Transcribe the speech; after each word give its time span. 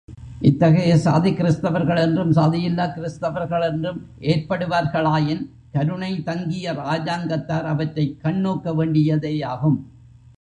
இத்தகைய 0.39 0.97
சாதிக் 0.97 1.39
கிறிஸ்தவர்களென்றும் 1.39 2.31
சாதியில்லாக் 2.31 2.95
கிறிஸ்தவர்களென்றும் 2.95 3.99
ஏற்படுவார்களாயின் 4.19 5.49
கருணை 5.71 6.23
தங்கிய 6.23 6.73
ராஜாங்கத்தார் 6.73 7.61
அவற்றைக் 7.61 8.17
கண்ணோக்க 8.23 8.75
வேண்டியதேயாகும். 8.75 9.77